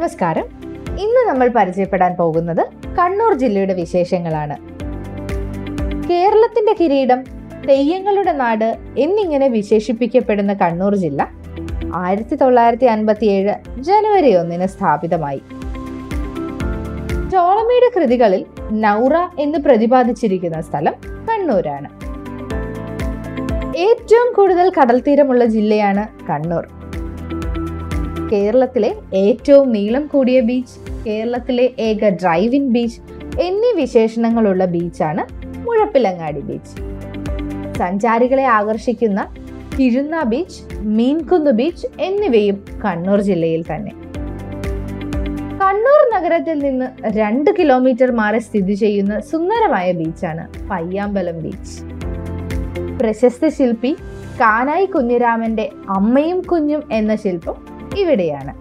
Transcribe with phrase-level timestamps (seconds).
[0.00, 0.46] നമസ്കാരം.
[1.04, 2.60] ഇന്ന് നമ്മൾ പരിചയപ്പെടാൻ പോകുന്നത്
[2.98, 4.56] കണ്ണൂർ ജില്ലയുടെ വിശേഷങ്ങളാണ്.
[6.10, 7.20] കേരളത്തിന്റെ കിരീടം
[7.66, 11.28] തെയ്യങ്ങളുടെ നാട് എന്നിങ്ങനെ വിശേഷിപ്പിക്കപ്പെടുന്ന കണ്ണൂർ ജില്ല
[11.94, 13.54] ആയിരത്തി തൊള്ളായിരത്തി അൻപത്തി ഏഴ്
[13.88, 15.42] ജനുവരി ഒന്നിന് സ്ഥാപിതമായി.
[17.34, 20.96] ടോളമിയുടെ കൃതികളിൽ നൗറ എന്ന് പ്രതിപാദിച്ചിരിക്കുന്ന സ്ഥലം
[21.30, 21.90] കണ്ണൂരാണ്.
[23.86, 26.79] ഏറ്റവും കൂടുതൽ കടൽ തീരമുള്ള ജില്ലയാണ് കണ്ണൂർ.
[28.30, 30.76] കേരളത്തിലെ ഏറ്റവും നീളം കൂടിയ ബീച്ച്
[31.06, 33.00] കേരളത്തിലെ ഏക ഡ്രൈവിൻ ബീച്ച്
[33.40, 35.22] എന്നീ വിശേഷണങ്ങളുള്ള ബീച്ചാണ്
[35.60, 36.74] മുഴപ്പിലങ്ങാടി ബീച്ച്
[37.78, 39.20] സഞ്ചാരികളെ ആകർഷിക്കുന്ന
[39.78, 43.92] കിഴുന്ന ബീച്ച് മീൻകുന്ന് ബീച്ച് എന്നിവയും കണ്ണൂർ ജില്ലയിൽ തന്നെ.
[45.62, 51.76] കണ്ണൂർ നഗരത്തിൽ നിന്ന് രണ്ട് കിലോമീറ്റർ മാറി സ്ഥിതി ചെയ്യുന്ന സുന്ദരമായ ബീച്ചാണ് പയ്യാമ്പലം ബീച്ച്
[52.98, 53.96] പ്രശസ്ത ശില്പി
[54.40, 58.52] കാനായി കുഞ്ഞിരാമന്റെ അമ്മയും കുഞ്ഞും എന്ന ശില്പം ഇവിടെയാണ്.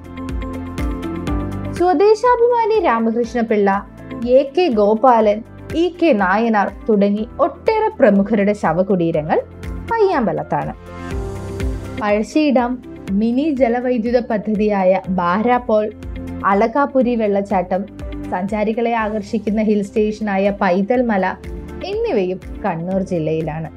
[1.73, 3.85] Swadeshabhimani Ramakrishna Pillai
[4.27, 5.43] A K Gopalan
[5.75, 9.41] E K Nayanar തുടങ്ങി ഒട്ടേറെ പ്രമുഖരുടെ ശവകുടീരങ്ങൾ
[9.91, 10.73] പയ്യാമ്പലത്താണ്.
[12.01, 12.53] പഴശ്ശി
[13.11, 15.91] മിനി ജലവൈദ്യുത പദ്ധതിയായ ബാരാപോൾ
[16.45, 17.85] അളകാപുരി വെള്ളച്ചാട്ടം
[18.29, 21.35] സഞ്ചാരികളെ ആകർഷിക്കുന്ന ഹിൽ സ്റ്റേഷനായ പൈതൽ മല
[21.85, 23.69] എന്നിവയും കണ്ണൂർ ജില്ലയിലാണ്.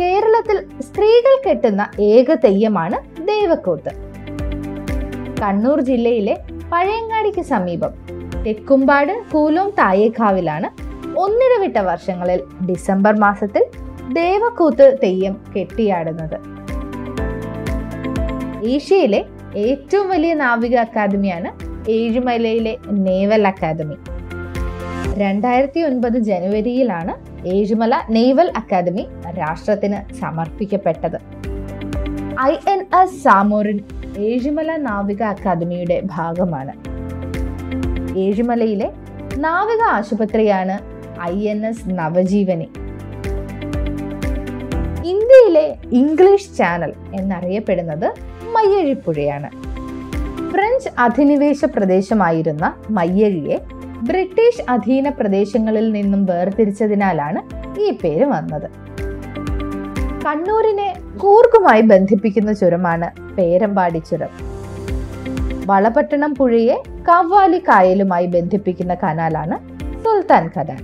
[0.00, 3.92] കേരളത്തിൽ സ്ത്രീകൾ കെട്ടുന്ന ഏക തെയ്യമാണ് ദേവക്കോത്ത്
[5.40, 6.34] കണ്ണൂർ ജില്ലയിലെ
[6.72, 7.92] പഴയങ്ങാടിക്ക് സമീപം
[8.44, 10.68] തെക്കുംപാട് കൂലോം തായേക്കാവിലാണ്
[11.24, 13.64] ഒന്നിടവിട്ട വർഷങ്ങളിൽ ഡിസംബർ മാസത്തിൽ
[14.18, 16.36] ദേവക്കൂത്ത് തെയ്യം കെട്ടിയാടുന്നത്.
[18.74, 19.20] ഏഷ്യയിലെ
[19.66, 21.50] ഏറ്റവും വലിയ നാവിക അക്കാദമിയാണ്
[21.96, 22.74] ഏഴുമലയിലെ
[23.06, 23.96] നേവൽ അക്കാദമി.
[25.22, 27.14] രണ്ടായിരത്തി ഒൻപത് ജനുവരിയിലാണ്
[27.54, 29.06] ഏഴുമല നേവൽ അക്കാദമി
[29.40, 31.18] രാഷ്ട്രത്തിന് സമർപ്പിക്കപ്പെട്ടത്.
[32.40, 33.80] I N S Zamorin
[34.18, 36.72] Ezhimala നാവിക അക്കാദമിയുടെ ഭാഗമാണ്.
[38.18, 38.92] ഏഴിമലയിലെ
[39.38, 40.78] നാവിക ആശുപത്രിയാണ്
[41.22, 42.68] ഐ എൻ എസ് നവജീവനി.
[45.04, 49.50] ഇന്ത്യയിലെ ഇംഗ്ലീഷ് ചാനൽ എന്നറിയപ്പെടുന്നത് മയ്യഴിപ്പുഴയാണ്.
[50.50, 53.58] ഫ്രഞ്ച് അധിനിവേശ പ്രദേശമായിരുന്ന മയ്യഴിയെ
[54.02, 57.40] ബ്രിട്ടീഷ് അധീന പ്രദേശങ്ങളിൽ നിന്നും വേർതിരിച്ചതിനാലാണ്
[57.80, 58.70] ഈ പേര് വന്നത്.
[60.26, 64.28] കണ്ണൂരിനെ കൂർഗുമായി ബന്ധിപ്പിക്കുന്ന ചുരമാണ് പേരമ്പാടി ചുരം.
[65.66, 66.76] വളപട്ടണം പുഴയെ
[67.08, 69.56] കവ്വാലി കായലുമായി ബന്ധിപ്പിക്കുന്ന കനാലാണ്
[70.04, 70.80] സുൽത്താൻ കനാൽ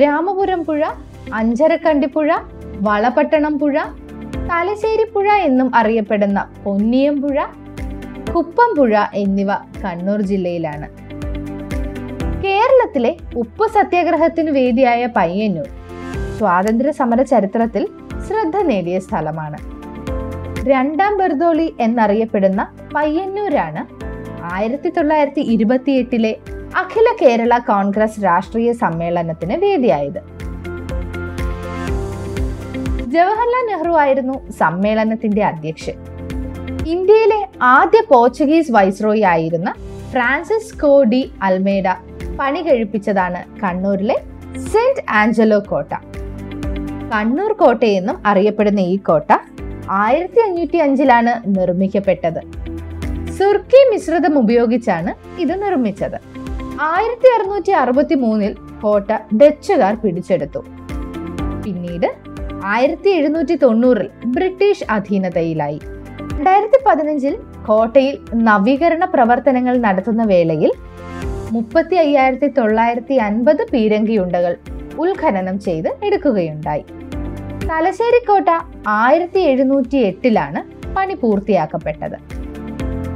[0.00, 0.82] രാമപുരം പുഴ
[1.34, 2.30] അഞ്ചരക്കണ്ടിപ്പുഴ
[2.80, 3.76] വളപട്ടണം പുഴ
[4.50, 7.44] തലശ്ശേരി പുഴ എന്നും അറിയപ്പെടുന്ന പൊന്നിയം പുഴ
[8.34, 9.52] കുപ്പം പുഴ എന്നിവ
[9.84, 10.86] കണ്ണൂർ ജില്ലയിലാണ്.
[12.44, 15.68] കേരളത്തിലെ ഉപ്പ് സത്യാഗ്രഹത്തിന് വേദിയായ പയ്യന്നൂർ.
[16.38, 17.88] സ്വാതന്ത്ര്യ സമര ചരിത്രത്തിൽ
[18.32, 19.58] ശ്രദ്ധ നേടിയ സ്ഥലമാണ്.
[20.64, 23.82] രണ്ടാം ബെർദോളി എന്നറിയപ്പെടുന്ന പയ്യന്നൂരാണ്
[24.52, 26.36] ആയിരത്തി തൊള്ളായിരത്തി ഇരുപത്തിയെട്ടിലെ
[26.76, 30.20] അഖില കേരള കോൺഗ്രസ് രാഷ്ട്രീയ സമ്മേളനത്തിന് വേദിയായത്.
[33.14, 35.98] ജവഹർലാൽ നെഹ്റു ആയിരുന്നു സമ്മേളനത്തിന്റെ അധ്യക്ഷൻ.
[36.86, 39.74] ഇന്ത്യയിലെ ആദ്യ പോർച്ചുഗീസ് വൈസ്രോയി ആയിരുന്ന
[40.12, 41.88] ഫ്രാൻസിസ്കോ ഡി അൽമേഡ
[42.40, 44.16] പണി കഴിപ്പിച്ചതാണ് കണ്ണൂരിലെ
[44.72, 45.94] സെന്റ് ആഞ്ചലോ കോട്ട.
[47.12, 49.32] കണ്ണൂർ കോട്ടയെന്നും അറിയപ്പെടുന്ന ഈ കോട്ട
[50.02, 52.40] ആയിരത്തി അഞ്ഞൂറ്റി അഞ്ചിലാണ് നിർമ്മിക്കപ്പെട്ടത്.
[53.38, 55.10] സുർക്കി മിശ്രിതം ഉപയോഗിച്ചാണ്
[55.42, 56.18] ഇത് നിർമ്മിച്ചത്.
[56.90, 58.52] ആയിരത്തി അറുന്നൂറ്റി അറുപത്തി മൂന്നിൽ
[58.82, 60.60] കോട്ട ഡച്ചുകാർ പിടിച്ചെടുത്തു.
[61.64, 62.08] പിന്നീട്
[62.64, 65.80] ആയിരത്തി എഴുന്നൂറ്റി തൊണ്ണൂറിൽ ബ്രിട്ടീഷ് അധീനതയിലായി.
[66.32, 67.34] രണ്ടായിരത്തി പതിനഞ്ചിൽ
[67.68, 68.16] കോട്ടയിൽ
[68.48, 70.72] നവീകരണ പ്രവർത്തനങ്ങൾ നടത്തുന്ന വേളയിൽ
[71.50, 74.56] മുപ്പത്തി അയ്യായിരത്തി തൊള്ളായിരത്തി അൻപത് പീരങ്കിയുണ്ടകൾ
[74.98, 76.84] ഉത്ഖനനം ചെയ്ത് എടുക്കുകയുണ്ടായി.
[77.70, 78.48] തലശ്ശേരി കോട്ട
[78.88, 80.60] ആയിരത്തി എഴുന്നൂറ്റി എട്ടിലാണ്
[80.96, 82.16] പണി പൂർത്തിയാക്കപ്പെട്ടത്.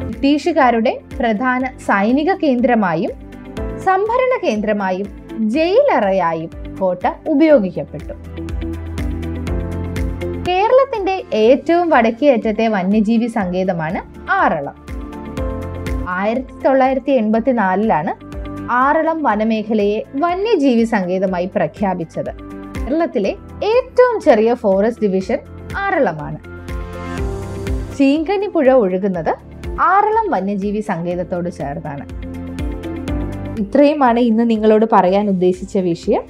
[0.04, 3.10] ബ്രിട്ടീഷുകാരുടെ പ്രധാന സൈനിക കേന്ദ്രമായും
[3.78, 5.08] സംഭരണ കേന്ദ്രമായും
[5.38, 8.12] ജയിലറയായും കോട്ട ഉപയോഗിക്കപ്പെട്ടു.
[10.48, 14.76] കേരളത്തിന്റെ ഏറ്റവും വടക്കേ അറ്റത്തെ വന്യജീവി സങ്കേതമാണ് ആറളം.
[16.08, 18.12] ആയിരത്തി തൊള്ളായിരത്തി എൺപത്തിനാലിലാണ്
[18.70, 22.32] ആറളം വനമേഖലയെ വന്യജീവി സങ്കേതമായി പ്രഖ്യാപിച്ചത്.
[22.78, 25.38] കേരളത്തിലെ ഏറ്റവും ചെറിയ ഫോറസ്റ്റ് ഡിവിഷൻ
[25.76, 26.38] ആറളമാണ്.
[27.99, 29.35] ചീങ്കനി പുഴ ഒഴുകുന്നത്
[29.81, 32.06] ആറളം വന്യജീവി സങ്കേതത്തോട് ചേർന്നാണ്.
[33.61, 36.23] ഇത്രയുമാണ് ഇന്ന് നിങ്ങളോട് പറയാൻ ഉദ്ദേശിച്ച വിഷയം.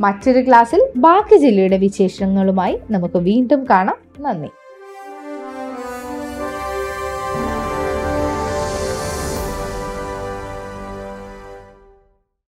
[0.00, 3.96] മറ്റൊരു ക്ലാസ്സിൽ ബാക്കി ജില്ലയുടെ വിശേഷങ്ങളുമായി നമുക്ക് വീണ്ടും കാണാം.
[4.20, 4.48] നന്ദി.